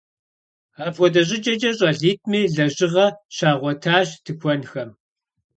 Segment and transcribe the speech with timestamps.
[0.85, 4.89] Апхуэдэ щӏыкӏэкӏэ щӏалитӏми лэжьыгъэ щагъуэтащ тыкуэнхэм.